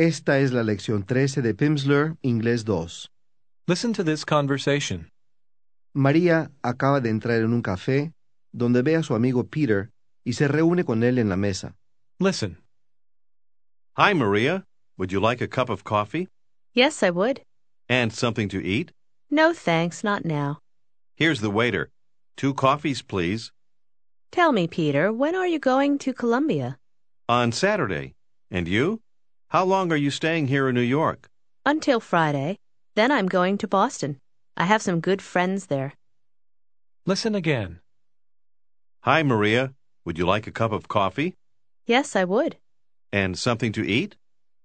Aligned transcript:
Esta 0.00 0.38
es 0.38 0.50
la 0.50 0.62
lección 0.62 1.04
13 1.04 1.42
de 1.42 1.52
Pimsleur, 1.52 2.16
Inglés 2.22 2.64
2. 2.64 3.10
Listen 3.68 3.92
to 3.92 4.02
this 4.02 4.24
conversation. 4.24 5.10
María 5.92 6.50
acaba 6.62 7.02
de 7.02 7.10
entrar 7.10 7.42
en 7.42 7.52
un 7.52 7.60
café 7.60 8.14
donde 8.50 8.80
ve 8.80 8.96
a 8.96 9.02
su 9.02 9.14
amigo 9.14 9.44
Peter 9.44 9.90
y 10.24 10.32
se 10.32 10.48
reúne 10.48 10.84
con 10.86 11.02
él 11.02 11.18
en 11.18 11.28
la 11.28 11.36
mesa. 11.36 11.74
Listen. 12.18 12.56
Hi, 13.98 14.14
Maria. 14.14 14.64
Would 14.96 15.12
you 15.12 15.20
like 15.20 15.42
a 15.42 15.46
cup 15.46 15.68
of 15.68 15.84
coffee? 15.84 16.28
Yes, 16.72 17.02
I 17.02 17.10
would. 17.10 17.42
And 17.86 18.10
something 18.10 18.48
to 18.48 18.58
eat? 18.58 18.92
No, 19.30 19.52
thanks, 19.52 20.02
not 20.02 20.24
now. 20.24 20.60
Here's 21.14 21.42
the 21.42 21.50
waiter. 21.50 21.90
Two 22.38 22.54
coffees, 22.54 23.02
please. 23.02 23.52
Tell 24.32 24.52
me, 24.52 24.66
Peter, 24.66 25.12
when 25.12 25.34
are 25.34 25.46
you 25.46 25.58
going 25.58 25.98
to 25.98 26.14
Colombia? 26.14 26.78
On 27.28 27.52
Saturday. 27.52 28.14
And 28.50 28.66
you? 28.66 29.02
How 29.50 29.64
long 29.64 29.90
are 29.90 29.96
you 29.96 30.12
staying 30.12 30.46
here 30.46 30.68
in 30.68 30.76
New 30.76 30.80
York? 30.80 31.28
Until 31.66 31.98
Friday. 31.98 32.56
Then 32.94 33.10
I'm 33.10 33.26
going 33.26 33.58
to 33.58 33.66
Boston. 33.66 34.20
I 34.56 34.64
have 34.64 34.80
some 34.80 35.00
good 35.00 35.20
friends 35.20 35.66
there. 35.66 35.92
Listen 37.04 37.34
again. 37.34 37.80
Hi, 39.00 39.24
Maria. 39.24 39.74
Would 40.04 40.18
you 40.18 40.24
like 40.24 40.46
a 40.46 40.52
cup 40.52 40.70
of 40.70 40.86
coffee? 40.86 41.34
Yes, 41.84 42.14
I 42.14 42.22
would. 42.22 42.58
And 43.12 43.36
something 43.36 43.72
to 43.72 43.84
eat? 43.84 44.14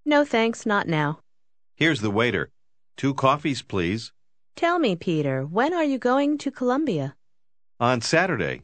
No, 0.06 0.24
thanks, 0.24 0.68
not 0.68 0.88
now. 0.88 1.18
Here's 1.76 2.02
the 2.02 2.12
waiter. 2.12 2.52
Two 2.96 3.16
coffees, 3.16 3.64
please. 3.64 4.12
Tell 4.56 4.78
me, 4.78 4.96
Peter, 4.96 5.48
when 5.48 5.74
are 5.74 5.84
you 5.84 5.98
going 5.98 6.38
to 6.38 6.52
Colombia? 6.52 7.16
On 7.80 8.02
Saturday. 8.02 8.62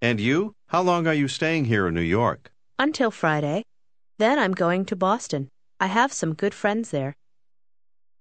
And 0.00 0.18
you? 0.18 0.56
How 0.66 0.82
long 0.82 1.06
are 1.06 1.14
you 1.14 1.28
staying 1.28 1.66
here 1.66 1.86
in 1.86 1.94
New 1.94 2.00
York? 2.00 2.50
Until 2.80 3.12
Friday. 3.12 3.62
Then 4.18 4.40
I'm 4.40 4.54
going 4.54 4.84
to 4.86 4.96
Boston. 4.96 5.48
I 5.82 5.86
have 5.88 6.12
some 6.12 6.34
good 6.34 6.54
friends 6.54 6.90
there. 6.90 7.16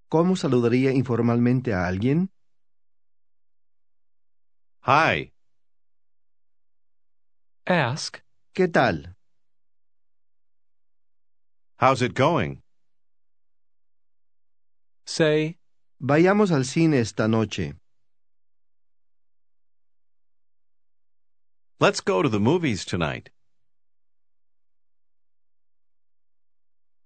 ¿Cómo 0.09 0.35
saludaría 0.35 0.91
informalmente 0.93 1.75
a 1.75 1.85
alguien? 1.85 2.31
Hi. 4.81 5.31
Ask, 7.67 8.23
¿Qué 8.55 8.67
tal? 8.67 9.15
How's 11.79 12.01
it 12.01 12.15
going? 12.15 12.63
say, 15.05 15.59
Vayamos 16.01 16.51
al 16.51 16.65
cine 16.65 16.97
esta 16.99 17.27
noche. 17.27 17.75
Let's 21.79 22.01
go 22.01 22.23
to 22.23 22.29
the 22.29 22.39
movies 22.39 22.85
tonight. 22.85 23.29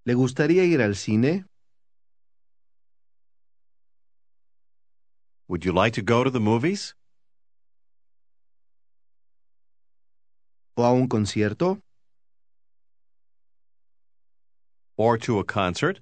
¿Le 0.06 0.14
gustaría 0.14 0.64
ir 0.64 0.81
al 0.81 0.95
cine? 0.95 1.45
Would 5.48 5.66
you 5.66 5.72
like 5.72 5.94
to 5.94 6.02
go 6.02 6.23
to 6.23 6.30
the 6.30 6.39
movies? 6.39 6.94
¿O 10.78 10.83
a 10.83 10.92
un 10.94 11.08
concierto? 11.08 11.81
Or 14.98 15.17
to 15.17 15.39
a 15.39 15.44
concert? 15.44 16.02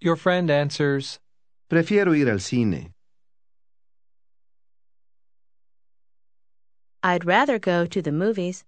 your 0.00 0.16
friend 0.16 0.50
answers, 0.50 1.18
Prefiero 1.68 2.16
ir 2.16 2.28
al 2.30 2.38
cine. 2.38 2.92
I'd 7.02 7.24
rather 7.24 7.58
go 7.58 7.84
to 7.86 8.00
the 8.02 8.12
movies. 8.12 8.64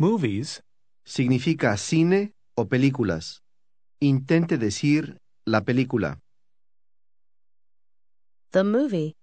Movies, 0.00 0.62
Significa 1.04 1.76
cine 1.76 2.32
o 2.54 2.68
películas. 2.68 3.42
Intente 4.00 4.56
decir 4.56 5.20
la 5.44 5.60
película. 5.62 6.20
The 8.52 8.64
movie. 8.64 9.16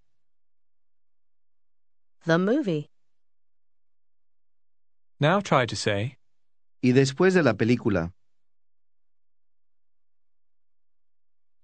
The 2.25 2.37
movie. 2.37 2.89
now 5.19 5.39
try 5.41 5.65
to 5.65 5.75
say, 5.75 6.17
Y 6.83 6.91
después 6.91 7.33
de 7.33 7.41
la 7.41 7.53
película. 7.53 8.13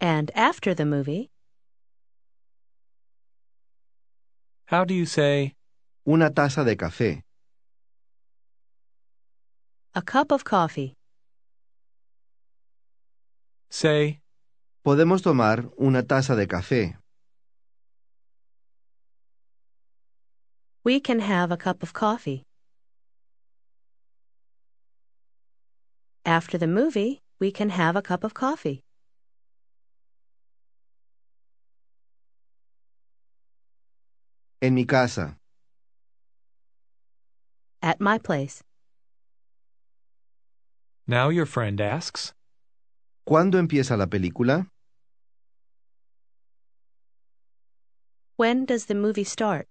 And 0.01 0.31
after 0.33 0.73
the 0.73 0.85
movie, 0.85 1.29
how 4.65 4.85
do 4.85 4.95
you 4.95 5.05
say, 5.05 5.53
Una 6.03 6.31
taza 6.31 6.63
de 6.63 6.75
café. 6.75 7.23
A 9.95 10.01
cup 10.01 10.31
of 10.31 10.43
coffee. 10.43 10.95
say, 13.69 14.19
Podemos 14.83 15.21
tomar 15.21 15.71
una 15.79 16.03
taza 16.03 16.35
de 16.35 16.47
café. 16.47 16.97
We 20.83 20.99
can 20.99 21.19
have 21.19 21.51
a 21.51 21.57
cup 21.57 21.81
of 21.81 21.93
coffee. 21.93 22.43
After 26.25 26.57
the 26.57 26.67
movie, 26.67 27.21
we 27.39 27.51
can 27.51 27.69
have 27.69 27.95
a 27.95 28.01
cup 28.01 28.23
of 28.23 28.33
coffee. 28.33 28.83
En 34.61 34.73
mi 34.73 34.85
casa. 34.85 35.37
At 37.81 37.99
my 37.99 38.17
place. 38.17 38.63
Now 41.07 41.29
your 41.29 41.45
friend 41.45 41.79
asks, 41.81 42.33
¿Cuándo 43.27 43.57
empieza 43.57 43.97
la 43.97 44.07
película? 44.07 44.69
When 48.35 48.65
does 48.65 48.85
the 48.85 48.95
movie 48.95 49.23
start? 49.23 49.67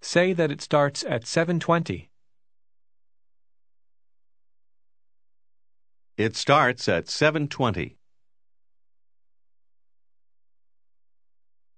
say 0.00 0.32
that 0.32 0.50
it 0.50 0.60
starts 0.60 1.04
at 1.04 1.24
7:20. 1.24 2.08
It 6.16 6.36
starts 6.36 6.88
at 6.88 7.06
7:20. 7.08 7.96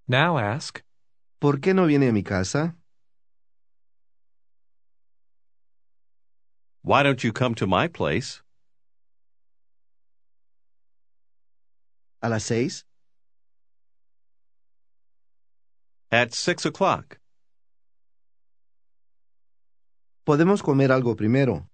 Now 0.09 0.38
ask, 0.38 0.82
¿Por 1.41 1.59
qué 1.59 1.75
no 1.75 1.87
viene 1.87 2.09
a 2.09 2.12
mi 2.12 2.22
casa? 2.22 2.77
Why 6.84 7.04
don't 7.04 7.22
you 7.22 7.32
come 7.32 7.54
to 7.56 7.66
my 7.66 7.87
place? 7.87 8.43
¿A 12.20 12.28
las 12.28 12.44
seis? 12.44 12.84
At 16.10 16.34
six 16.34 16.66
o'clock. 16.66 17.19
Podemos 20.26 20.60
comer 20.62 20.88
algo 20.88 21.16
primero. 21.16 21.69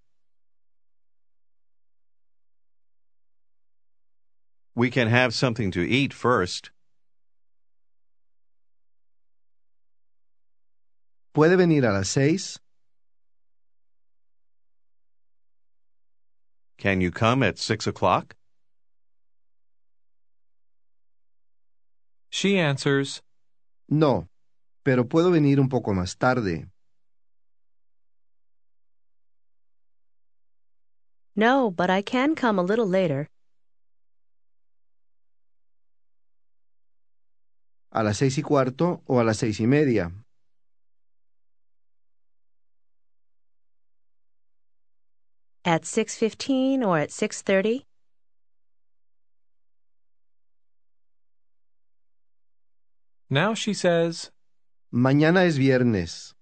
We 4.75 4.91
can 4.91 5.09
have 5.09 5.35
something 5.35 5.71
to 5.73 5.81
eat 5.81 6.13
first. 6.13 6.71
¿Puede 11.35 11.57
venir 11.57 11.85
a 11.85 11.93
las 11.93 12.09
seis? 12.09 12.59
Can 16.79 17.01
you 17.01 17.11
come 17.11 17.43
at 17.43 17.59
six 17.59 17.87
o'clock? 17.89 18.37
she 22.31 22.57
answers, 22.59 23.21
No, 23.89 24.29
pero 24.85 25.09
puedo 25.09 25.31
venir 25.33 25.59
un 25.59 25.69
poco 25.69 25.93
más 25.93 26.17
tarde. 26.17 26.69
No, 31.35 31.71
but 31.71 31.91
I 31.91 32.01
can 32.03 32.35
come 32.37 32.59
a 32.61 32.63
little 32.63 32.87
later. 32.87 33.29
¿A 37.91 38.03
las 38.05 38.19
seis 38.19 38.39
y 38.39 38.43
cuarto 38.43 39.03
o 39.07 39.19
a 39.19 39.25
las 39.25 39.39
seis 39.39 39.59
y 39.59 39.67
media? 39.67 40.13
At 45.69 45.85
6:15 45.85 46.83
or 46.83 46.97
at 46.97 47.11
6:30? 47.11 47.85
now 53.29 53.53
she 53.53 53.75
says, 53.75 54.31
Mañana 54.91 55.45
es 55.45 55.59
viernes. 55.59 56.33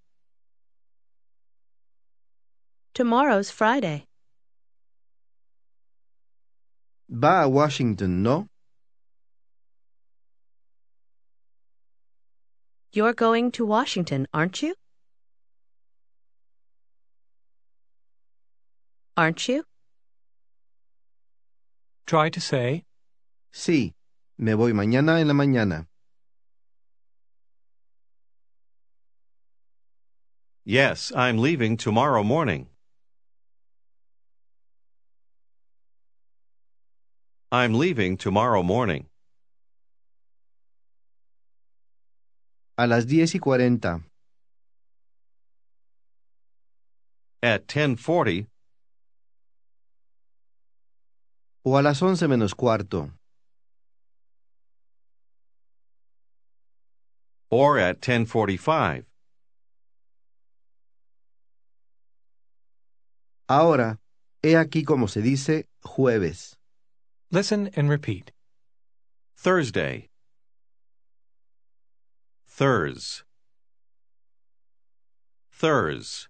Tomorrow's 2.94 3.50
Friday. 3.50 4.06
Va 7.08 7.42
a 7.42 7.48
Washington, 7.48 8.22
¿no? 8.22 8.46
You're 12.92 13.12
going 13.12 13.50
to 13.58 13.66
Washington, 13.66 14.28
aren't 14.32 14.62
you? 14.62 14.76
Aren't 19.16 19.48
you? 19.48 19.64
Try 22.06 22.28
to 22.28 22.40
say, 22.40 22.84
Sí, 23.50 23.94
me 24.36 24.52
voy 24.52 24.72
mañana 24.72 25.20
en 25.20 25.28
la 25.28 25.32
mañana. 25.34 25.86
Yes, 30.66 31.12
I'm 31.16 31.38
leaving 31.38 31.78
tomorrow 31.78 32.22
morning. 32.22 32.68
I'm 37.50 37.72
leaving 37.72 38.18
tomorrow 38.18 38.62
morning. 38.62 39.06
A 42.76 42.86
las 42.86 43.06
diez 43.06 43.34
y 43.34 43.38
cuarenta. 43.38 44.02
At 47.42 47.66
10:40 47.66 48.48
O 51.68 51.76
a 51.76 51.82
las 51.82 52.00
once 52.00 52.28
menos 52.28 52.54
cuarto. 52.54 53.10
or 57.50 57.76
at 57.76 58.00
10:45. 58.00 59.04
Ahora, 63.48 63.98
he 64.44 64.54
aquí 64.54 64.84
como 64.84 65.08
se 65.08 65.20
dice 65.20 65.66
jueves. 65.82 66.56
listen 67.32 67.68
and 67.74 67.90
repeat. 67.90 68.30
Thursday. 69.36 70.08
Thurs. 72.46 73.24
Thurs. 75.50 76.28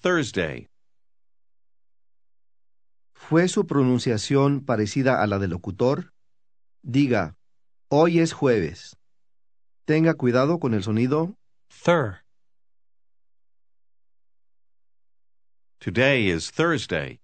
Thursday. 0.00 0.66
¿Fue 3.18 3.48
su 3.48 3.66
pronunciación 3.66 4.64
parecida 4.64 5.22
a 5.22 5.26
la 5.26 5.38
del 5.38 5.50
locutor? 5.50 6.14
Diga, 6.82 7.36
hoy 7.88 8.20
es 8.20 8.32
jueves. 8.32 8.96
Tenga 9.84 10.14
cuidado 10.14 10.58
con 10.58 10.72
el 10.72 10.82
sonido 10.82 11.36
Thur. 11.84 12.24
Today 15.78 16.30
is 16.30 16.50
Thursday. 16.50 17.20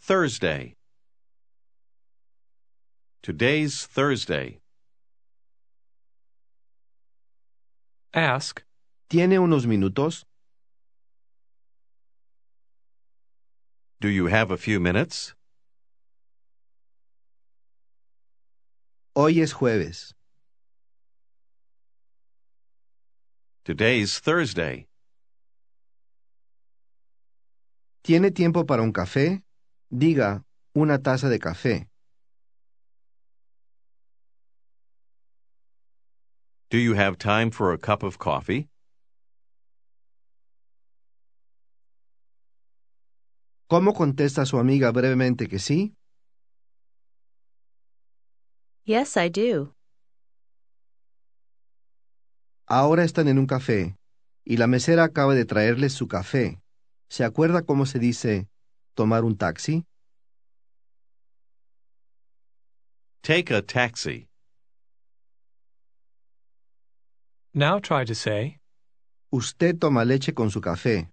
Thursday. 0.00 0.76
Today's 3.22 3.86
Thursday. 3.86 4.60
Ask, 8.12 8.62
¿Tiene 9.08 9.38
unos 9.38 9.66
minutos? 9.66 10.26
Do 14.00 14.08
you 14.08 14.28
have 14.28 14.50
a 14.50 14.56
few 14.56 14.80
minutes? 14.80 15.34
Hoy 19.14 19.42
es 19.42 19.52
jueves. 19.52 20.14
Today's 23.62 24.18
Thursday. 24.18 24.86
¿Tiene 28.02 28.30
tiempo 28.30 28.64
para 28.64 28.80
un 28.82 28.94
café? 28.94 29.42
Diga, 29.92 30.44
una 30.74 30.96
taza 30.96 31.28
de 31.28 31.38
café. 31.38 31.86
Do 36.70 36.78
you 36.78 36.94
have 36.94 37.18
time 37.18 37.50
for 37.50 37.74
a 37.74 37.78
cup 37.78 38.02
of 38.02 38.16
coffee? 38.16 38.69
¿Cómo 43.70 43.94
contesta 43.94 44.44
su 44.46 44.58
amiga 44.58 44.90
brevemente 44.90 45.46
que 45.46 45.60
sí? 45.60 45.94
Yes, 48.84 49.16
I 49.16 49.28
do. 49.30 49.76
Ahora 52.66 53.04
están 53.04 53.28
en 53.28 53.38
un 53.38 53.46
café, 53.46 53.94
y 54.44 54.56
la 54.56 54.66
mesera 54.66 55.04
acaba 55.04 55.36
de 55.36 55.44
traerles 55.44 55.92
su 55.92 56.08
café. 56.08 56.60
¿Se 57.08 57.22
acuerda 57.22 57.62
cómo 57.62 57.86
se 57.86 58.00
dice 58.00 58.48
tomar 58.94 59.22
un 59.22 59.36
taxi? 59.36 59.86
Take 63.22 63.54
a 63.54 63.62
taxi. 63.62 64.26
now 67.54 67.78
try 67.78 68.04
to 68.04 68.16
say, 68.16 68.58
Usted 69.30 69.78
toma 69.78 70.04
leche 70.04 70.34
con 70.34 70.50
su 70.50 70.60
café. 70.60 71.12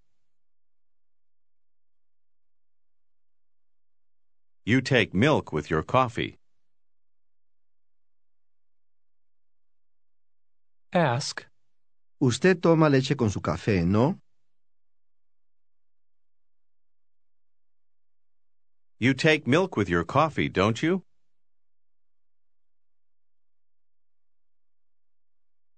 You 4.68 4.82
take 4.82 5.14
milk 5.14 5.54
with 5.54 5.70
your 5.70 5.82
coffee. 5.82 6.36
ask, 10.92 11.46
Usted 12.20 12.62
toma 12.62 12.90
leche 12.90 13.16
con 13.16 13.30
su 13.30 13.40
café, 13.40 13.86
¿no? 13.86 14.20
You 19.00 19.14
take 19.14 19.48
milk 19.48 19.78
with 19.78 19.88
your 19.88 20.04
coffee, 20.04 20.50
don't 20.50 20.84
you? 20.84 21.02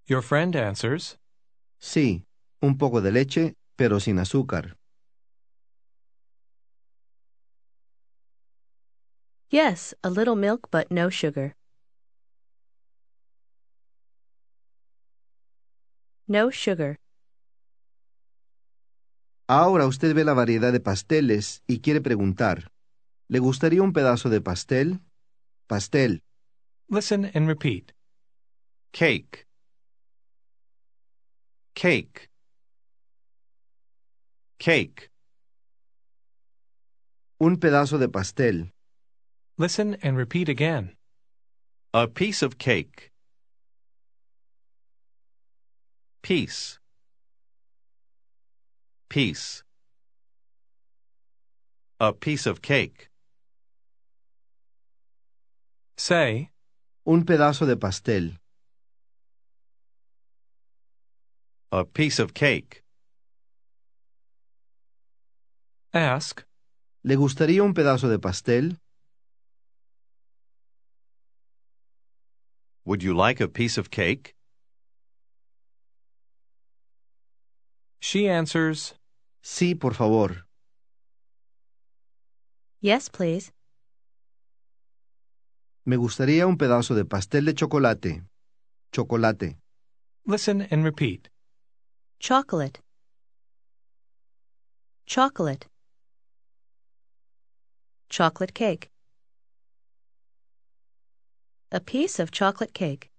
your 0.07 0.23
friend 0.23 0.55
answers, 0.55 1.15
Sí, 1.79 2.23
un 2.59 2.75
poco 2.79 3.01
de 3.01 3.11
leche, 3.11 3.53
pero 3.77 3.99
sin 3.99 4.17
azúcar. 4.17 4.77
Yes, 9.51 9.95
a 10.03 10.11
little 10.11 10.35
milk 10.35 10.69
but 10.69 10.91
no 10.91 11.09
sugar. 11.09 11.55
No 16.27 16.51
sugar. 16.51 16.97
Ahora 19.47 19.87
usted 19.87 20.13
ve 20.13 20.23
la 20.23 20.35
variedad 20.35 20.71
de 20.71 20.79
pasteles 20.79 21.63
y 21.65 21.79
quiere 21.79 22.01
preguntar, 22.01 22.71
¿le 23.27 23.39
gustaría 23.39 23.81
un 23.81 23.93
pedazo 23.93 24.29
de 24.29 24.41
pastel? 24.41 24.99
Pastel. 25.65 26.21
listen 26.87 27.31
and 27.33 27.47
repeat. 27.47 27.91
Cake. 28.91 29.47
Cake. 31.73 32.29
Cake. 34.59 35.09
Un 37.39 37.57
pedazo 37.57 37.97
de 37.97 38.09
pastel. 38.09 38.73
Listen 39.59 39.97
and 40.01 40.15
repeat 40.15 40.47
again. 40.47 40.95
A 41.93 42.07
piece 42.07 42.41
of 42.41 42.57
cake. 42.57 43.11
Piece. 46.21 46.79
Piece. 49.09 49.63
A 51.99 52.13
piece 52.13 52.45
of 52.45 52.61
cake. 52.61 53.09
Say, 55.97 56.51
Un 57.05 57.25
pedazo 57.25 57.67
de 57.67 57.75
pastel. 57.75 58.39
A 61.73 61.83
piece 61.83 62.19
of 62.19 62.33
cake. 62.33 62.85
ask, 65.93 66.45
¿Le 67.03 67.17
gustaría 67.17 67.61
un 67.61 67.73
pedazo 67.73 68.07
de 68.07 68.19
pastel? 68.19 68.79
Would 72.89 73.03
you 73.03 73.13
like 73.13 73.39
a 73.39 73.47
piece 73.47 73.77
of 73.77 73.91
cake? 73.91 74.33
she 77.99 78.27
answers, 78.27 78.95
Sí, 79.43 79.79
por 79.79 79.93
favor. 79.93 80.47
Yes, 82.81 83.07
please. 83.07 83.51
Me 85.85 85.97
gustaría 85.97 86.47
un 86.47 86.57
pedazo 86.57 86.95
de 86.95 87.05
pastel 87.05 87.45
de 87.45 87.53
chocolate. 87.53 88.23
Chocolate. 88.91 89.57
listen 90.25 90.67
and 90.71 90.83
repeat. 90.83 91.29
Chocolate. 92.19 92.79
Chocolate. 95.05 95.67
Chocolate 98.09 98.53
cake. 98.55 98.89
A 101.71 101.79
piece 101.79 102.19
of 102.19 102.31
chocolate 102.31 102.73
cake. 102.73 103.11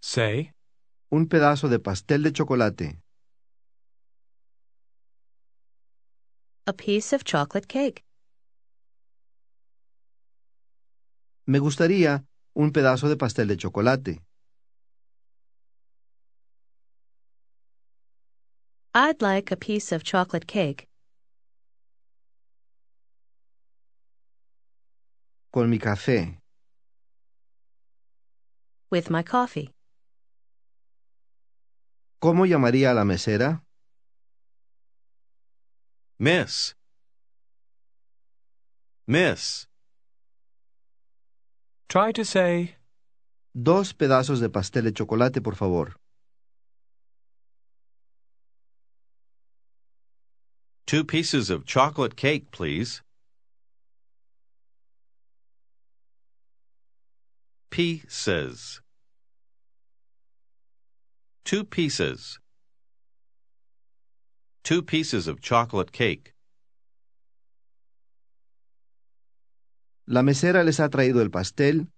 Say, 0.00 0.52
Un 1.10 1.26
pedazo 1.26 1.68
de 1.68 1.78
pastel 1.80 2.22
de 2.22 2.32
chocolate. 2.32 3.00
A 6.66 6.72
piece 6.72 7.12
of 7.12 7.24
chocolate 7.24 7.66
cake. 7.66 8.04
Me 11.46 11.58
gustaría 11.58 12.24
un 12.54 12.72
pedazo 12.72 13.08
de 13.08 13.16
pastel 13.16 13.48
de 13.48 13.56
chocolate. 13.56 14.20
I'd 18.94 19.22
like 19.22 19.50
a 19.50 19.56
piece 19.56 19.92
of 19.92 20.04
chocolate 20.04 20.46
cake. 20.46 20.87
Con 25.58 25.68
mi 25.68 25.80
café. 25.80 26.38
With 28.92 29.10
my 29.10 29.24
coffee. 29.24 29.72
¿Cómo 32.20 32.46
llamaría 32.46 32.92
a 32.92 32.94
la 32.94 33.04
mesera? 33.04 33.64
Miss. 36.20 36.76
Miss. 39.08 39.66
Try 41.88 42.12
to 42.12 42.24
say, 42.24 42.76
Dos 43.52 43.92
pedazos 43.92 44.38
de 44.38 44.50
pastel 44.50 44.84
de 44.84 44.92
chocolate, 44.92 45.40
por 45.40 45.56
favor. 45.56 45.96
Two 50.86 51.02
pieces 51.02 51.50
of 51.50 51.66
chocolate 51.66 52.14
cake, 52.14 52.52
please. 52.52 53.02
Pieces. 57.70 58.80
Two 61.44 61.64
pieces. 61.64 62.38
Two 64.64 64.82
pieces 64.82 65.28
of 65.28 65.40
chocolate 65.40 65.92
cake. 65.92 66.34
La 70.06 70.22
mesera 70.22 70.64
les 70.64 70.80
ha 70.80 70.88
traído 70.88 71.20
el 71.20 71.30
pastel 71.30 71.88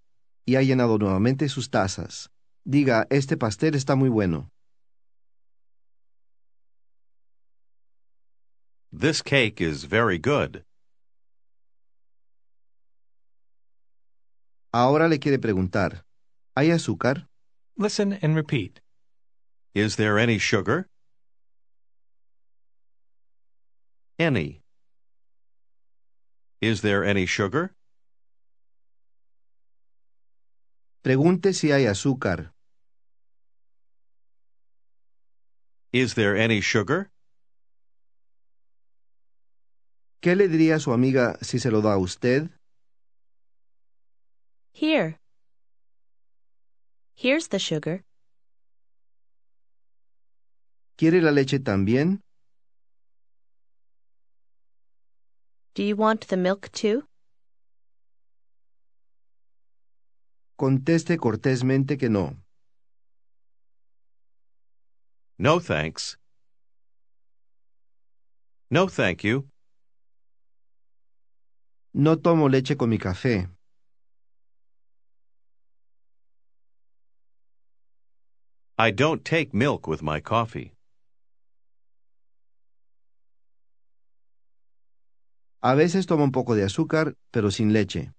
y 0.45 0.57
ha 0.57 0.63
llenado 0.63 0.99
nuevamente 0.99 1.49
sus 1.49 1.71
tazas. 1.71 2.29
Diga, 2.65 3.07
este 3.11 3.37
pastel 3.37 3.75
está 3.75 3.95
muy 3.95 4.09
bueno. 4.09 4.51
This 8.93 9.23
cake 9.23 9.61
is 9.61 9.85
very 9.85 10.19
good. 10.19 10.65
Ahora 14.73 15.09
le 15.09 15.19
quiere 15.19 15.39
preguntar, 15.39 16.05
¿hay 16.55 16.71
azúcar? 16.71 17.29
listen 17.77 18.13
and 18.23 18.37
repeat. 18.37 18.81
Is 19.75 19.97
there 19.97 20.19
any 20.19 20.39
sugar? 20.39 20.87
Any. 24.19 24.61
Is 26.61 26.83
there 26.83 27.03
any 27.05 27.27
sugar? 27.27 27.75
Pregunte 31.03 31.55
si 31.55 31.73
hay 31.73 31.87
azúcar. 31.87 32.53
Is 35.93 36.15
there 36.15 36.37
any 36.37 36.61
sugar? 36.61 37.11
¿Qué 40.21 40.37
le 40.37 40.49
diría 40.49 40.77
a 40.77 40.81
su 40.81 40.93
amiga 40.93 41.39
si 41.41 41.59
se 41.59 41.71
lo 41.71 41.81
da 41.81 41.95
a 41.95 41.99
usted? 41.99 42.51
Here. 44.81 45.19
Here's 47.15 47.49
the 47.49 47.59
sugar. 47.59 48.03
¿Quiere 50.97 51.21
la 51.21 51.33
leche 51.33 51.59
también? 51.59 52.21
Do 55.75 55.83
you 55.83 55.97
want 55.97 56.29
the 56.29 56.39
milk 56.39 56.73
too? 56.73 57.03
Conteste 60.57 61.19
cortésmente 61.19 61.99
que 61.99 62.09
no. 62.09 62.39
No 65.39 65.61
thanks. 65.61 66.17
No 68.71 68.89
thank 68.89 69.25
you. 69.25 69.47
No 71.93 72.17
tomo 72.17 72.49
leche 72.49 72.79
con 72.79 72.89
mi 72.89 72.97
café. 72.97 73.51
I 78.81 78.91
don't 78.91 79.23
take 79.23 79.53
milk 79.53 79.87
with 79.87 80.03
my 80.03 80.21
coffee. 80.21 80.73
A 85.63 85.77
veces 85.77 86.07
tomo 86.07 86.25
un 86.25 86.33
poco 86.33 86.55
de 86.55 86.63
azúcar, 86.63 87.15
pero 87.31 87.51
sin 87.51 87.75
leche. 87.75 88.11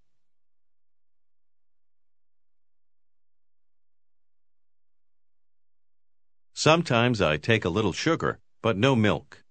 Sometimes 6.54 7.24
I 7.24 7.38
take 7.38 7.66
a 7.66 7.70
little 7.70 7.92
sugar, 7.92 8.40
but 8.62 8.78
no 8.78 8.96
milk. 8.96 9.44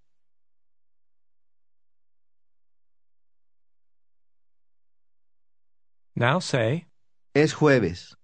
Now 6.14 6.38
say, 6.38 6.86
Es 7.34 7.54
jueves. 7.54 8.14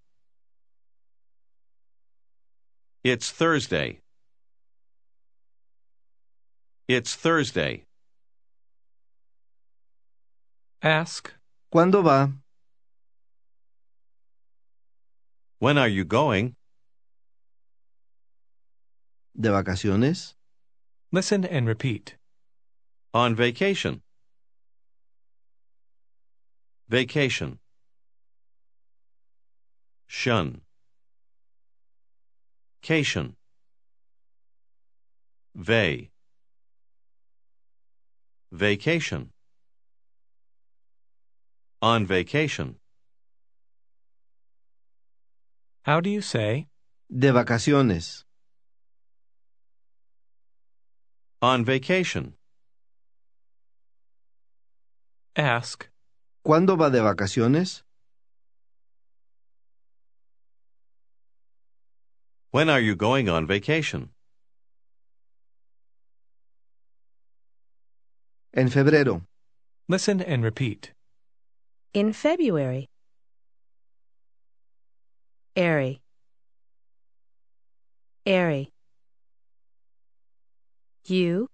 It's 3.03 3.31
Thursday. 3.31 3.99
It's 6.87 7.15
Thursday. 7.15 7.83
ask, 10.81 11.33
¿Cuándo 11.73 12.03
va? 12.03 12.31
When 15.59 15.77
are 15.77 15.87
you 15.87 16.05
going? 16.05 16.55
¿De 19.39 19.49
vacaciones? 19.49 20.33
listen 21.11 21.45
and 21.45 21.67
repeat. 21.67 22.15
On 23.13 23.35
vacation. 23.35 24.01
Vacation. 26.89 27.59
Shun. 30.07 30.61
Cation. 32.81 33.35
Vay. 35.55 36.11
Vacation. 38.51 39.31
On 41.81 42.05
vacation. 42.05 42.75
How 45.83 45.99
do 46.01 46.09
you 46.09 46.21
say, 46.21 46.67
De 47.09 47.31
vacaciones. 47.31 48.23
On 51.41 51.63
vacation. 51.63 52.33
ask, 55.35 55.89
¿Cuándo 56.43 56.77
va 56.77 56.89
de 56.89 57.01
vacaciones? 57.01 57.83
When 62.57 62.69
are 62.69 62.79
you 62.79 62.95
going 62.95 63.29
on 63.29 63.45
vacation? 63.45 64.09
En 68.51 68.67
febrero. 68.67 69.21
listen 69.87 70.21
and 70.21 70.43
repeat. 70.43 70.91
In 71.93 72.13
February. 72.13 72.87
Airy. 75.55 76.01
Airy. 78.25 78.69
You. 81.05 81.47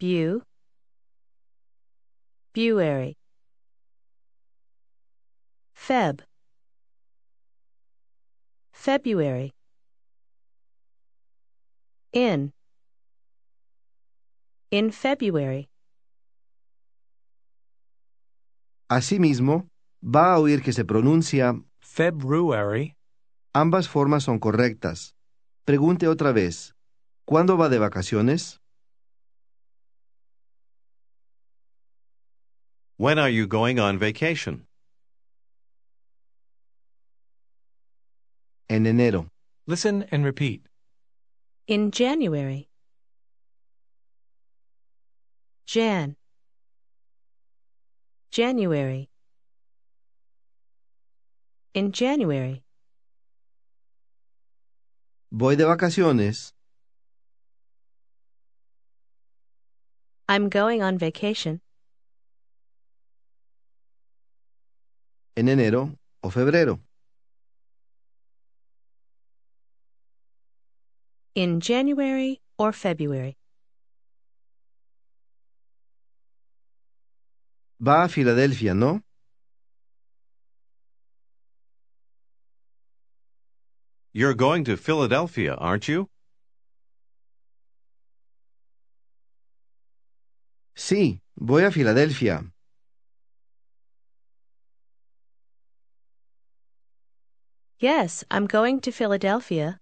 Bew. 0.00 0.42
Buary. 2.52 3.14
Feb. 5.76 6.22
February. 8.80 9.52
In. 12.12 12.54
In 14.70 14.90
February. 14.90 15.68
Asimismo, 18.88 19.68
va 20.00 20.32
a 20.32 20.38
oír 20.38 20.62
que 20.62 20.72
se 20.72 20.86
pronuncia 20.86 21.62
February, 21.80 22.96
ambas 23.52 23.86
formas 23.86 24.24
son 24.24 24.38
correctas. 24.38 25.14
Pregunte 25.66 26.08
otra 26.08 26.32
vez. 26.32 26.74
¿Cuándo 27.26 27.58
va 27.58 27.68
de 27.68 27.78
vacaciones? 27.78 28.62
When 32.96 33.18
are 33.18 33.30
you 33.30 33.46
going 33.46 33.78
on 33.78 33.98
vacation? 33.98 34.69
En 38.70 38.86
enero. 38.86 39.26
listen 39.66 40.04
and 40.12 40.24
repeat. 40.24 40.62
In 41.66 41.90
January. 41.90 42.68
Jan. 45.66 46.14
January. 48.30 49.10
In 51.74 51.90
January. 51.90 52.62
Voy 55.32 55.56
de 55.56 55.64
vacaciones 55.64 56.54
I'm 60.28 60.48
going 60.48 60.80
on 60.80 60.96
vacation. 60.96 61.60
en 65.34 65.48
enero 65.48 65.98
o 66.20 66.30
febrero. 66.30 66.78
In 71.34 71.60
January 71.60 72.40
or 72.58 72.72
February. 72.72 73.36
Va 77.78 78.04
a 78.04 78.08
Filadelfia, 78.08 78.74
¿no? 78.74 79.02
You're 84.12 84.34
going 84.34 84.64
to 84.64 84.76
Philadelphia, 84.76 85.54
aren't 85.54 85.86
you? 85.88 86.08
Sí, 90.74 91.20
voy 91.36 91.62
a 91.64 91.70
Filadelfia. 91.70 92.50
Yes, 97.78 98.24
I'm 98.30 98.46
going 98.46 98.80
to 98.80 98.90
Philadelphia. 98.90 99.78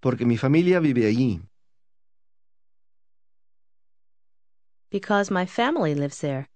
Porque 0.00 0.24
mi 0.24 0.36
familia 0.36 0.80
vive 0.80 1.06
allí. 1.06 1.40
Because 4.90 5.30
my 5.30 5.46
family 5.46 5.94
lives 5.94 6.20
there. 6.20 6.48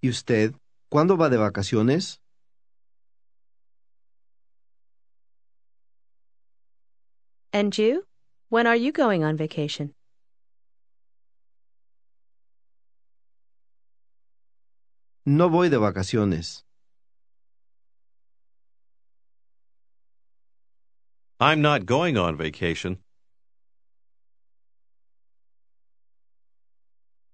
¿Y 0.00 0.08
usted 0.08 0.54
cuándo 0.88 1.16
va 1.16 1.28
de 1.28 1.36
vacaciones? 1.36 2.20
And 7.52 7.76
you? 7.76 8.04
When 8.48 8.66
are 8.66 8.76
you 8.76 8.92
going 8.92 9.22
on 9.24 9.36
vacation? 9.36 9.92
No 15.26 15.50
voy 15.50 15.68
de 15.68 15.76
vacaciones. 15.76 16.64
I'm 21.40 21.62
not 21.62 21.86
going 21.86 22.16
on 22.18 22.36
vacation 22.36 22.98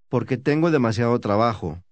porque 0.08 0.36
tengo 0.36 0.70
demasiado 0.70 1.18
trabajo. 1.18 1.82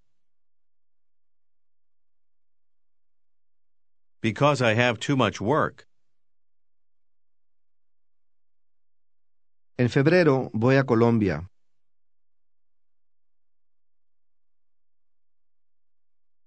because 4.24 4.62
I 4.62 4.72
have 4.72 4.98
too 4.98 5.16
much 5.16 5.38
work. 5.38 5.86
En 9.78 9.90
febrero 9.90 10.50
voy 10.54 10.78
a 10.78 10.84
Colombia. 10.84 11.46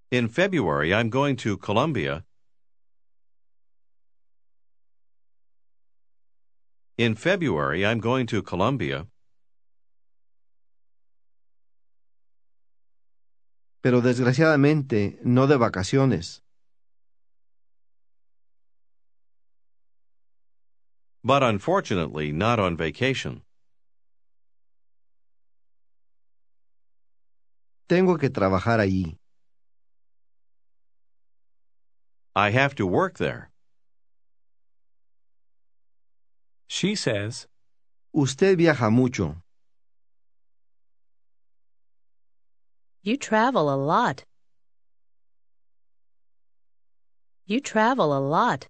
In 0.10 0.28
February, 0.28 0.92
I'm 0.92 1.12
going 1.12 1.36
to 1.36 1.56
Colombia. 1.58 2.24
In 6.98 7.16
February, 7.16 7.86
I'm 7.86 8.00
going 8.00 8.26
to 8.28 8.42
Colombia, 8.42 9.08
pero 13.82 14.02
desgraciadamente 14.02 15.20
no 15.24 15.48
de 15.48 15.58
vacaciones. 15.58 16.44
but 21.28 21.44
unfortunately 21.44 22.32
not 22.32 22.58
on 22.58 22.78
vacation. 22.78 23.42
Tengo 27.90 28.18
que 28.18 28.30
trabajar 28.30 28.80
allí. 28.80 29.18
I 32.34 32.52
have 32.52 32.76
to 32.76 32.88
work 32.88 33.18
there. 33.18 33.50
She 36.68 36.96
says, 36.96 37.48
Usted 38.14 38.58
viaja 38.58 38.90
mucho. 38.90 39.44
You 43.04 43.18
travel 43.18 43.70
a 43.70 43.78
lot. 43.78 44.24
You 47.46 47.62
travel 47.62 48.12
a 48.12 48.20
lot. 48.20 48.68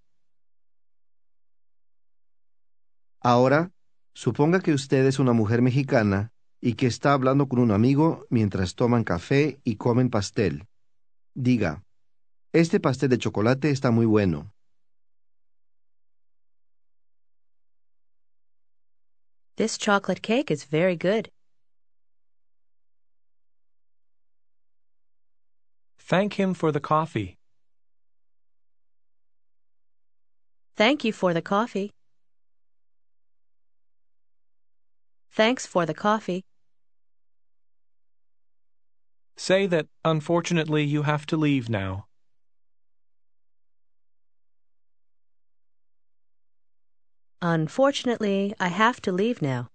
Ahora, 3.20 3.72
suponga 4.14 4.62
que 4.62 4.74
usted 4.74 5.06
es 5.06 5.18
una 5.18 5.34
mujer 5.34 5.62
mexicana 5.62 6.32
y 6.62 6.76
que 6.76 6.86
está 6.88 7.14
hablando 7.14 7.48
con 7.48 7.60
un 7.60 7.72
amigo 7.72 8.28
mientras 8.30 8.76
toman 8.76 9.04
café 9.04 9.60
y 9.64 9.78
comen 9.78 10.10
pastel. 10.10 10.68
Diga, 11.34 11.84
este 12.54 12.80
pastel 12.80 13.10
de 13.10 13.18
chocolate 13.18 13.72
está 13.72 13.92
muy 13.92 14.06
bueno. 14.06 14.54
This 19.58 19.76
chocolate 19.76 20.22
cake 20.22 20.52
is 20.52 20.66
very 20.66 20.96
good. 20.96 21.32
Thank 25.98 26.36
him 26.36 26.54
for 26.54 26.72
the 26.72 26.80
coffee. 26.80 27.38
Thank 30.76 31.04
you 31.04 31.12
for 31.12 31.34
the 31.34 31.42
coffee. 31.42 31.92
Thanks 35.32 35.66
for 35.66 35.88
the 35.88 35.96
coffee. 35.96 36.44
Say 39.38 39.66
that, 39.68 39.88
unfortunately, 40.06 40.84
you 40.84 41.02
have 41.02 41.26
to 41.28 41.38
leave 41.38 41.68
now. 41.68 42.07
Unfortunately, 47.42 48.54
I 48.60 48.70
have 48.70 49.00
to 49.02 49.12
leave 49.12 49.42
now. 49.42 49.70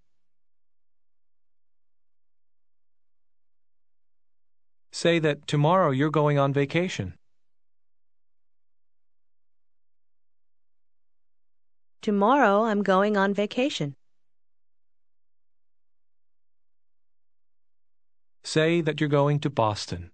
Say 4.91 5.19
that 5.19 5.47
tomorrow 5.47 5.91
you're 5.91 6.11
going 6.11 6.37
on 6.37 6.53
vacation. 6.53 7.13
Tomorrow 12.01 12.63
I'm 12.63 12.83
going 12.83 13.15
on 13.15 13.33
vacation. 13.33 13.95
Say 18.43 18.81
that 18.81 18.99
you're 18.99 19.09
going 19.09 19.39
to 19.39 19.49
Boston. 19.49 20.11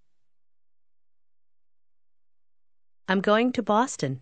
I'm 3.08 3.20
going 3.20 3.52
to 3.52 3.62
Boston. 3.62 4.20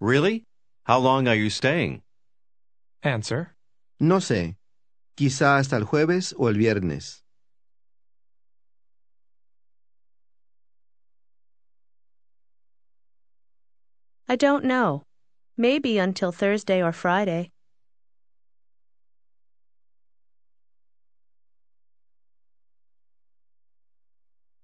Really? 0.00 0.44
How 0.84 0.98
long 0.98 1.26
are 1.26 1.34
you 1.34 1.50
staying? 1.50 2.02
Answer. 3.02 3.54
No 3.98 4.18
sé, 4.18 4.56
quizá 5.16 5.58
hasta 5.58 5.76
el 5.76 5.86
jueves 5.86 6.32
o 6.38 6.46
el 6.46 6.54
viernes. 6.54 7.22
I 14.28 14.36
don't 14.36 14.64
know. 14.64 15.02
Maybe 15.56 15.98
until 15.98 16.30
Thursday 16.30 16.80
or 16.82 16.92
Friday. 16.92 17.50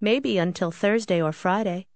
Maybe 0.00 0.38
until 0.38 0.70
Thursday 0.70 1.20
or 1.20 1.32
Friday. 1.32 1.86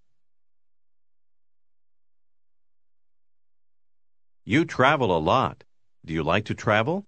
You 4.51 4.65
travel 4.65 5.15
a 5.15 5.21
lot. 5.21 5.65
Do 6.07 6.15
you 6.15 6.23
like 6.23 6.47
to 6.47 6.55
travel? 6.55 7.05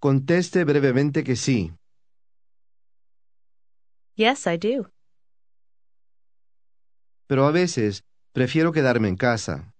Conteste 0.00 0.64
brevemente 0.64 1.22
que 1.22 1.36
sí. 1.36 1.74
Yes, 4.16 4.46
I 4.46 4.56
do. 4.56 4.86
Pero 7.28 7.44
a 7.46 7.52
veces 7.52 8.04
prefiero 8.32 8.72
quedarme 8.72 9.08
en 9.08 9.16
casa. 9.16 9.74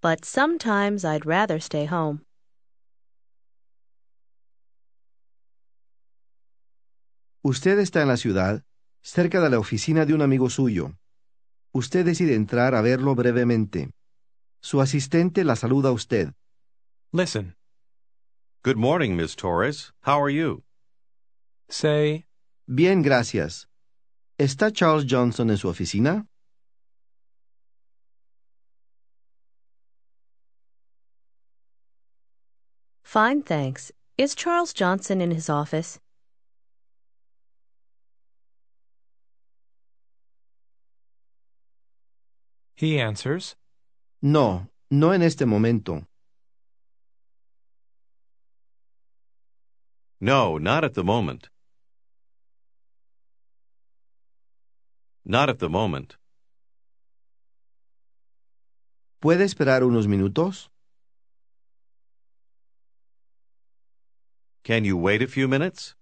But 0.00 0.24
sometimes 0.24 1.04
I'd 1.04 1.26
rather 1.26 1.58
stay 1.58 1.86
home. 1.86 2.20
Usted 7.42 7.80
está 7.80 8.02
en 8.02 8.08
la 8.08 8.16
ciudad, 8.16 8.62
cerca 9.02 9.40
de 9.40 9.50
la 9.50 9.58
oficina 9.58 10.06
de 10.06 10.14
un 10.14 10.22
amigo 10.22 10.48
suyo. 10.48 10.94
Usted 11.76 12.04
decide 12.06 12.36
entrar 12.36 12.72
a 12.76 12.82
verlo 12.82 13.16
brevemente. 13.16 13.90
Su 14.62 14.80
asistente 14.80 15.42
la 15.42 15.56
saluda 15.56 15.88
a 15.88 15.92
usted. 15.92 16.32
Listen. 17.12 17.56
Good 18.62 18.76
morning, 18.76 19.16
Miss 19.16 19.34
Torres. 19.34 19.92
How 20.02 20.22
are 20.22 20.32
you? 20.32 20.62
Say, 21.68 22.26
Bien, 22.68 23.02
gracias. 23.02 23.66
¿Está 24.38 24.72
Charles 24.72 25.06
Johnson 25.10 25.50
en 25.50 25.56
su 25.56 25.68
oficina? 25.68 26.28
Fine, 33.02 33.42
thanks. 33.42 33.90
Is 34.16 34.36
Charles 34.36 34.72
Johnson 34.72 35.20
in 35.20 35.32
his 35.32 35.50
office? 35.50 35.98
He 42.84 43.00
answers. 43.00 43.56
No, 44.22 44.68
no 44.90 45.12
en 45.12 45.22
este 45.22 45.46
momento. 45.46 46.06
No, 50.20 50.58
not 50.58 50.84
at 50.84 50.94
the 50.94 51.02
moment. 51.04 51.48
Not 55.24 55.48
at 55.48 55.58
the 55.58 55.68
moment. 55.68 56.16
¿Puede 59.20 59.44
esperar 59.44 59.84
unos 59.84 60.06
minutos? 60.06 60.70
Can 64.62 64.84
you 64.84 64.96
wait 64.96 65.22
a 65.22 65.26
few 65.26 65.48
minutes? 65.48 65.96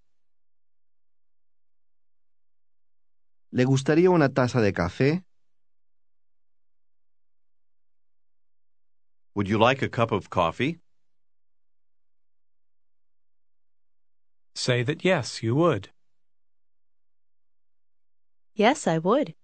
¿Le 3.50 3.64
gustaría 3.64 4.10
una 4.10 4.28
taza 4.28 4.60
de 4.60 4.72
café? 4.72 5.24
Would 9.34 9.48
you 9.48 9.58
like 9.58 9.80
a 9.82 9.88
cup 9.88 10.12
of 10.12 10.28
coffee? 10.28 10.78
Say 14.54 14.82
that 14.82 15.04
yes, 15.04 15.42
you 15.42 15.54
would. 15.54 15.88
Yes, 18.54 18.86
I 18.86 18.98
would. 18.98 19.34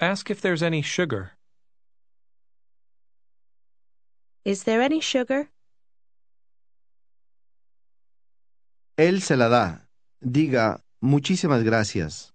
Ask 0.00 0.30
if 0.30 0.40
there's 0.40 0.62
any 0.62 0.80
sugar. 0.82 1.32
Is 4.44 4.64
there 4.64 4.80
any 4.80 5.00
sugar? 5.00 5.50
Él 8.96 9.20
se 9.20 9.36
la 9.36 9.48
da. 9.48 9.80
Diga, 10.22 10.80
muchísimas 11.02 11.62
gracias. 11.62 12.32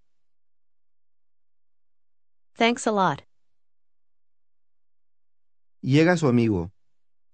Thanks 2.54 2.86
a 2.86 2.92
lot. 2.92 3.22
Llega 5.82 6.16
su 6.16 6.28
amigo. 6.28 6.70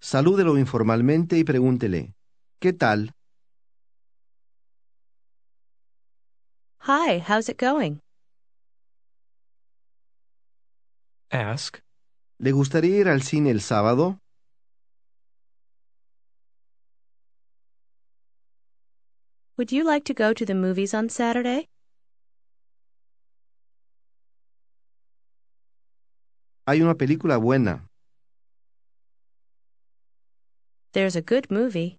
Salúdelo 0.01 0.57
informalmente 0.57 1.37
y 1.37 1.45
pregúntele, 1.45 2.15
¿qué 2.61 2.73
tal? 2.73 3.13
Hi, 6.81 7.19
how's 7.21 7.51
it 7.51 7.61
going? 7.61 8.01
Ask, 11.31 11.81
¿Le 12.39 12.53
gustaría 12.53 12.97
ir 12.97 13.09
al 13.09 13.21
cine 13.23 13.51
el 13.51 13.61
sábado? 13.61 14.19
Would 19.59 19.73
you 19.73 19.85
like 19.85 20.05
to 20.05 20.15
go 20.15 20.33
to 20.33 20.47
the 20.47 20.55
movies 20.55 20.95
on 20.95 21.11
Saturday? 21.11 21.69
Hay 26.65 26.81
una 26.81 26.95
película 26.95 27.37
buena. 27.37 27.88
There's 30.93 31.17
a 31.17 31.23
good 31.23 31.51
movie. 31.51 31.99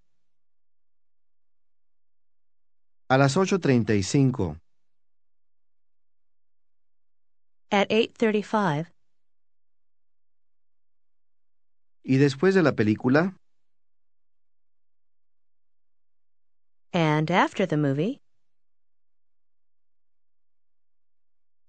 A 3.09 3.17
las 3.17 3.37
8.35. 3.37 4.59
At 7.71 7.87
8:35. 7.89 8.87
¿Y 12.03 12.17
después 12.17 12.55
de 12.55 12.63
la 12.63 12.73
película? 12.73 13.35
And 16.91 17.29
after 17.29 17.67
the 17.67 17.77
movie, 17.77 18.19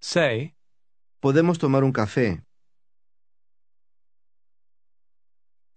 say, 0.00 0.54
Podemos 1.20 1.58
tomar 1.58 1.84
un 1.84 1.92
café. 1.92 2.42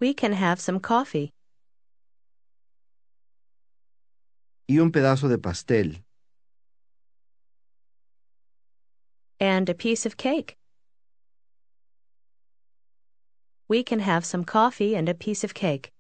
We 0.04 0.14
can 0.14 0.34
have 0.34 0.60
some 0.60 0.82
coffee 0.82 1.32
y 4.68 4.78
un 4.80 4.92
pedazo 4.92 5.30
de 5.30 5.38
pastel. 5.38 6.04
and 9.40 9.70
a 9.70 9.74
piece 9.74 10.06
of 10.06 10.16
cake. 10.18 10.58
We 13.70 13.84
can 13.84 14.00
have 14.00 14.26
some 14.26 14.44
coffee 14.44 14.94
and 14.96 15.08
a 15.08 15.14
piece 15.14 15.44
of 15.44 15.54
cake. 15.54 15.92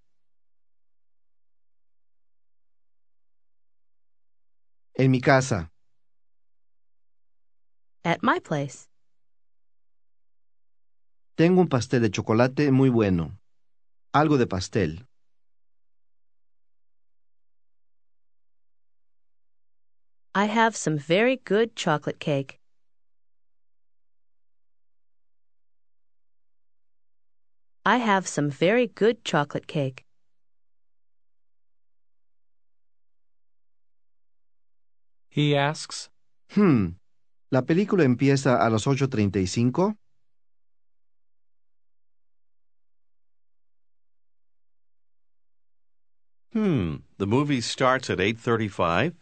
En 4.97 5.11
mi 5.11 5.21
casa. 5.21 5.69
At 8.03 8.21
my 8.21 8.39
place. 8.39 8.87
Tengo 11.37 11.61
un 11.61 11.67
pastel 11.67 12.01
de 12.01 12.09
chocolate 12.09 12.71
muy 12.71 12.89
bueno. 12.89 13.42
Algo 14.13 14.37
de 14.37 14.45
pastel. 14.47 15.07
I 20.35 20.45
have 20.45 20.75
some 20.75 20.97
very 20.97 21.37
good 21.37 21.75
chocolate 21.75 22.19
cake. 22.19 22.59
I 27.85 27.97
have 27.97 28.27
some 28.27 28.49
very 28.49 28.87
good 28.87 29.23
chocolate 29.25 29.67
cake. 29.67 30.05
he 35.33 35.55
asks. 35.55 36.11
Hmm. 36.55 36.99
¿La 37.49 37.63
película 37.63 38.03
empieza 38.03 38.63
a 38.63 38.69
las 38.69 38.85
8.35? 38.85 39.97
The 47.23 47.27
movie 47.27 47.61
starts 47.61 48.09
at 48.09 48.19
8:35. 48.19 49.13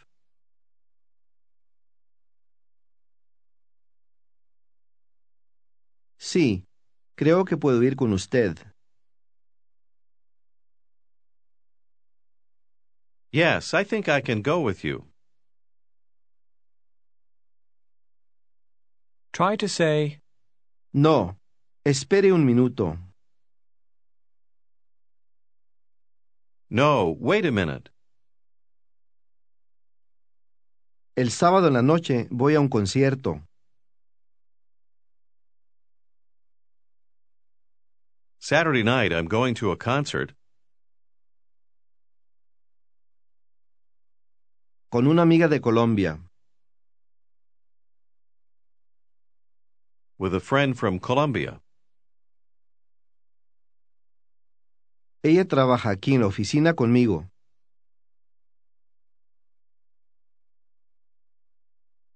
Sí. 6.18 6.64
Creo 7.16 7.46
que 7.46 7.58
puedo 7.58 7.84
ir 7.84 7.96
con 7.96 8.12
usted. 8.12 8.58
Yes, 13.32 13.76
I 13.76 13.84
think 13.84 14.10
I 14.10 14.20
can 14.20 14.42
go 14.42 14.60
with 14.62 14.84
you. 14.84 15.06
Try 19.32 19.56
to 19.58 19.68
say, 19.68 20.22
No. 20.92 21.36
Espere 21.86 22.34
un 22.34 22.44
minuto. 22.48 22.98
No, 26.68 27.16
wait 27.20 27.46
a 27.46 27.52
minute. 27.52 27.91
El 31.16 31.30
sábado 31.30 31.68
en 31.68 31.74
la 31.74 31.82
noche 31.82 32.28
voy 32.32 32.56
a 32.56 32.60
un 32.60 32.70
concierto. 32.70 33.42
Saturday 38.40 38.84
night 38.84 39.12
I'm 39.12 39.28
going 39.28 39.54
to 39.56 39.72
a 39.72 39.78
concert 39.78 40.34
Con 44.90 45.08
una 45.08 45.22
amiga 45.22 45.48
de 45.48 45.62
Colombia. 45.62 46.20
with 50.22 50.36
a 50.36 50.40
friend 50.40 50.78
from 50.78 51.00
Colombia. 51.00 51.62
Ella 55.24 55.46
trabaja 55.46 55.90
aquí 55.90 56.14
en 56.14 56.22
la 56.22 56.28
oficina 56.28 56.76
conmigo. 56.76 57.31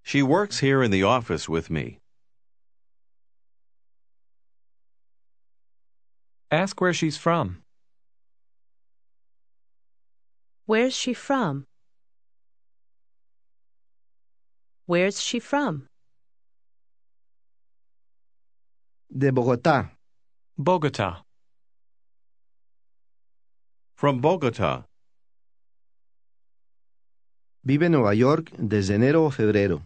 She 0.05 0.21
works 0.21 0.59
here 0.59 0.81
in 0.81 0.91
the 0.91 1.03
office 1.03 1.49
with 1.49 1.69
me. 1.69 1.99
ask 6.51 6.79
where 6.81 6.93
she's 6.93 7.17
from. 7.17 7.61
Where's 10.65 10.95
she 10.95 11.13
from? 11.13 11.65
Where's 14.85 15.21
she 15.21 15.39
from? 15.39 15.87
De 19.09 19.31
Bogotá. 19.31 19.91
Bogota. 20.57 21.23
From 23.95 24.21
Bogota. 24.21 24.85
Vive 27.63 27.85
en 27.85 27.91
Nueva 27.91 28.13
York 28.13 28.51
desde 28.57 28.95
enero 28.95 29.25
o 29.25 29.31
febrero. 29.31 29.81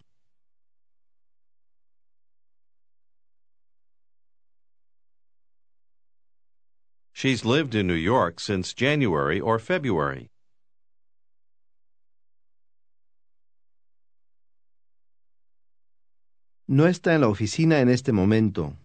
She's 7.21 7.43
lived 7.43 7.75
in 7.75 7.86
New 7.86 8.01
York 8.13 8.39
since 8.39 8.73
January 8.73 9.41
or 9.41 9.60
February. 9.60 10.29
No 16.65 16.88
está 16.88 17.15
en 17.15 17.19
la 17.19 17.27
oficina 17.27 17.82
en 17.82 17.89
este 17.89 18.13
momento. 18.13 18.77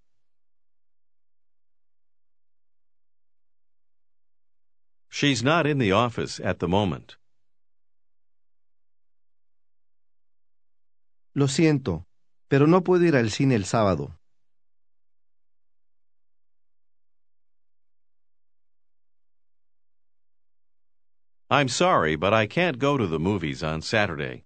She's 5.09 5.45
not 5.45 5.65
in 5.65 5.79
the 5.79 5.93
office 5.93 6.41
at 6.41 6.59
the 6.59 6.67
moment. 6.67 7.15
Lo 11.35 11.47
siento, 11.47 12.05
pero 12.49 12.67
no 12.67 12.83
puedo 12.83 13.05
ir 13.05 13.15
al 13.15 13.31
cine 13.31 13.55
el 13.55 13.65
sábado. 13.65 14.19
I'm 21.55 21.69
sorry, 21.69 22.17
but 22.17 22.35
I 22.35 22.47
can't 22.47 22.81
go 22.81 22.97
to 22.97 23.07
the 23.07 23.21
movies 23.21 23.63
on 23.63 23.81
Saturday. 23.81 24.43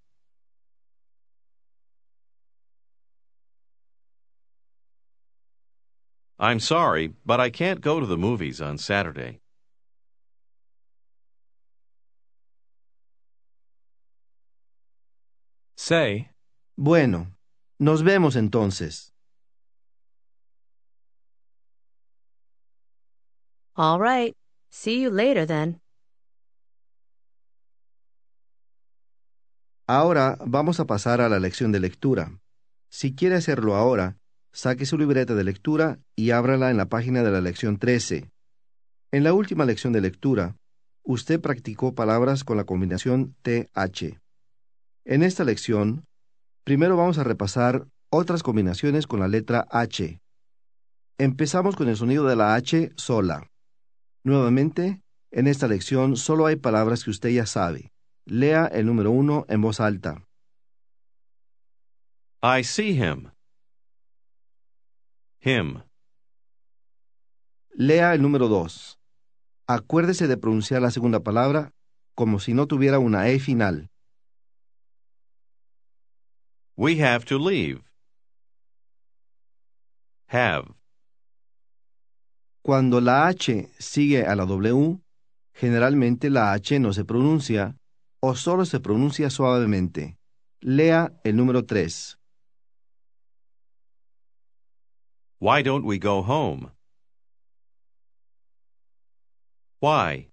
I'm 6.39 6.61
sorry, 6.61 7.15
but 7.25 7.41
I 7.41 7.49
can't 7.49 7.81
go 7.81 7.99
to 7.99 8.05
the 8.05 8.19
movies 8.19 8.61
on 8.61 8.77
Saturday. 8.77 9.41
Say, 15.77 16.29
Bueno, 16.77 17.29
nos 17.81 18.03
vemos 18.03 18.37
entonces. 18.37 19.13
All 23.77 23.99
right. 23.99 24.35
See 24.71 25.01
you 25.01 25.09
later 25.09 25.47
then. 25.47 25.81
Ahora 29.91 30.37
vamos 30.45 30.81
a 30.81 30.87
pasar 30.87 31.23
a 31.23 31.31
la 31.31 31.41
lección 31.41 31.73
de 31.73 31.81
lectura. 31.81 32.39
Si 32.91 33.15
quiere 33.15 33.37
hacerlo 33.37 33.75
ahora, 33.75 34.19
saque 34.53 34.85
su 34.85 34.99
libreta 34.99 35.35
de 35.35 35.45
lectura 35.45 35.99
y 36.15 36.33
ábrala 36.33 36.71
en 36.71 36.77
la 36.77 36.91
página 36.91 37.23
de 37.23 37.31
la 37.31 37.41
lección 37.41 37.79
13. 37.79 38.31
En 39.13 39.25
la 39.25 39.33
última 39.33 39.65
lección 39.65 39.95
de 39.95 40.03
lectura, 40.03 40.57
usted 41.05 41.41
practicó 41.41 41.95
palabras 41.95 42.45
con 42.45 42.59
la 42.59 42.65
combinación 42.65 43.35
TH. 43.41 44.19
En 45.07 45.23
esta 45.23 45.45
lección, 45.45 46.05
primero 46.65 46.99
vamos 46.99 47.17
a 47.17 47.25
repasar 47.25 47.87
otras 48.11 48.43
combinaciones 48.43 49.07
con 49.07 49.21
la 49.21 49.29
letra 49.29 49.67
H. 49.71 50.21
Empezamos 51.17 51.77
con 51.77 51.89
el 51.89 51.97
sonido 51.97 52.27
de 52.27 52.37
la 52.37 52.57
H 52.57 52.91
sola. 52.97 53.51
Nuevamente, 54.23 55.01
en 55.31 55.47
esta 55.47 55.67
lección 55.67 56.19
solo 56.19 56.45
hay 56.45 56.57
palabras 56.57 57.05
que 57.05 57.11
usted 57.11 57.31
ya 57.31 57.47
sabe. 57.47 57.91
Lea 58.31 58.67
el 58.67 58.85
número 58.85 59.11
uno 59.11 59.47
en 59.49 59.63
voz 59.63 59.81
alta. 59.81 60.23
I 62.43 62.63
see 62.63 62.93
him. 62.93 63.31
Him. 65.41 65.83
Lea 67.71 68.13
el 68.13 68.21
número 68.21 68.49
dos. 68.49 68.99
Acuérdese 69.67 70.29
de 70.29 70.37
pronunciar 70.37 70.83
la 70.83 70.91
segunda 70.91 71.21
palabra 71.21 71.73
como 72.15 72.39
si 72.39 72.53
no 72.53 72.67
tuviera 72.67 72.99
una 72.99 73.29
E 73.29 73.39
final. 73.39 73.89
We 76.77 77.03
have 77.03 77.25
to 77.25 77.39
leave. 77.39 77.83
Have. 80.27 80.75
Cuando 82.61 83.01
la 83.01 83.29
H 83.29 83.71
sigue 83.79 84.27
a 84.27 84.37
la 84.37 84.45
W, 84.45 85.01
generalmente 85.55 86.29
la 86.29 86.53
H 86.53 86.79
no 86.79 86.93
se 86.93 87.07
pronuncia 87.07 87.78
o 88.21 88.35
solo 88.35 88.65
se 88.65 88.81
pronuncia 88.81 89.31
suavemente. 89.31 90.19
Lea 90.61 91.13
el 91.25 91.37
número 91.37 91.65
3. 91.65 92.19
Why 95.41 95.63
don't 95.63 95.85
we 95.85 95.99
go 95.99 96.23
home? 96.23 96.73
Why? 99.81 100.33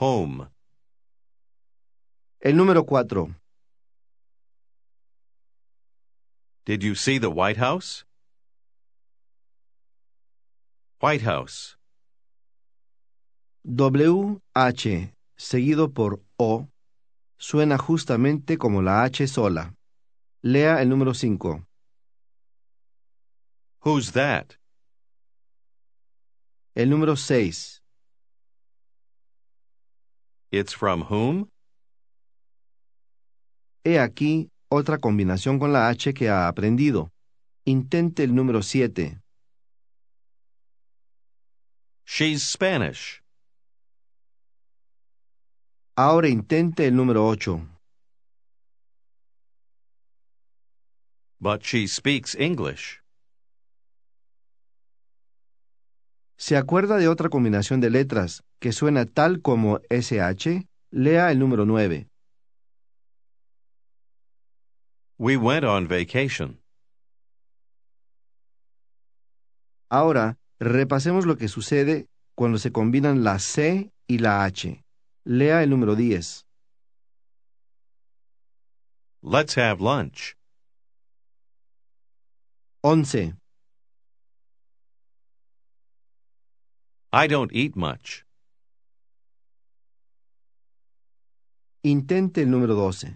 Home. 0.00 0.48
El 2.40 2.56
número 2.56 2.84
4. 2.84 3.36
Did 6.66 6.82
you 6.82 6.96
see 6.96 7.18
the 7.18 7.30
White 7.30 7.58
House? 7.58 8.04
White 11.00 11.22
House. 11.22 11.76
WH 13.64 15.13
seguido 15.36 15.92
por 15.92 16.22
O 16.36 16.68
suena 17.38 17.78
justamente 17.78 18.58
como 18.58 18.82
la 18.82 19.04
H 19.04 19.26
sola. 19.26 19.74
Lea 20.42 20.82
el 20.82 20.88
número 20.88 21.14
5. 21.14 21.66
Who's 23.84 24.12
that? 24.12 24.54
El 26.74 26.90
número 26.90 27.16
6. 27.16 27.82
It's 30.50 30.74
from 30.74 31.02
whom? 31.10 31.48
He 33.84 33.98
aquí 33.98 34.50
otra 34.70 34.98
combinación 34.98 35.58
con 35.58 35.72
la 35.72 35.88
H 35.88 36.14
que 36.14 36.28
ha 36.28 36.48
aprendido. 36.48 37.10
Intente 37.64 38.24
el 38.24 38.34
número 38.34 38.62
7. 38.62 39.20
She's 42.04 42.42
Spanish. 42.42 43.23
Ahora 45.96 46.28
intente 46.28 46.88
el 46.88 46.96
número 46.96 47.24
8. 47.24 47.60
But 51.38 51.62
she 51.62 51.86
speaks 51.86 52.34
English. 52.34 53.00
¿Se 56.36 56.56
acuerda 56.56 56.96
de 56.96 57.06
otra 57.06 57.28
combinación 57.28 57.80
de 57.80 57.90
letras 57.90 58.42
que 58.58 58.72
suena 58.72 59.06
tal 59.06 59.40
como 59.40 59.78
SH? 59.88 60.66
Lea 60.90 61.30
el 61.30 61.38
número 61.38 61.64
9. 61.64 62.08
We 65.16 65.36
went 65.36 65.64
on 65.64 65.86
vacation. 65.86 66.60
Ahora, 69.88 70.38
repasemos 70.58 71.24
lo 71.24 71.36
que 71.36 71.46
sucede 71.46 72.08
cuando 72.34 72.58
se 72.58 72.72
combinan 72.72 73.22
la 73.22 73.38
C 73.38 73.92
y 74.08 74.18
la 74.18 74.44
H. 74.44 74.83
Lea 75.26 75.62
el 75.62 75.70
número 75.70 75.96
10. 75.96 76.44
Let's 79.22 79.54
have 79.54 79.80
lunch. 79.80 80.36
11. 82.82 83.32
I 87.10 87.26
don't 87.26 87.50
eat 87.54 87.74
much. 87.74 88.26
Intente 91.82 92.42
el 92.42 92.48
número 92.48 92.74
12. 92.74 93.14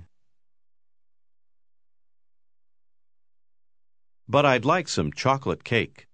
But 4.27 4.47
I'd 4.47 4.64
like 4.64 4.88
some 4.88 5.12
chocolate 5.12 5.62
cake. 5.62 6.08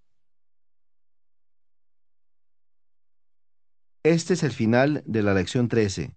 Este 4.04 4.34
es 4.34 4.42
el 4.42 4.50
final 4.50 5.02
de 5.06 5.22
la 5.22 5.32
lección 5.32 5.68
13. 5.68 6.14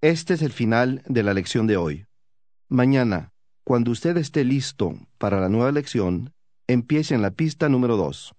Este 0.00 0.34
es 0.34 0.42
el 0.42 0.50
final 0.50 1.00
de 1.06 1.22
la 1.22 1.32
lección 1.32 1.68
de 1.68 1.76
hoy. 1.76 2.06
Mañana, 2.68 3.30
cuando 3.62 3.92
usted 3.92 4.16
esté 4.16 4.42
listo 4.42 4.98
para 5.18 5.38
la 5.38 5.48
nueva 5.48 5.70
lección, 5.70 6.32
empiece 6.66 7.14
en 7.14 7.22
la 7.22 7.30
pista 7.30 7.68
número 7.68 7.96
2. 7.96 8.34